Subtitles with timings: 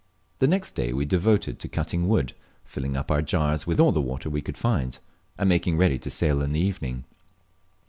[0.39, 2.33] The next day we devoted to cutting wood,
[2.65, 4.97] filling up our jars with all the water we could find,
[5.37, 7.05] and making ready to sail in the evening.